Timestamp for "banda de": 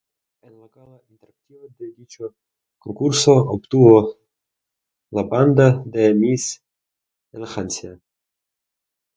5.21-6.15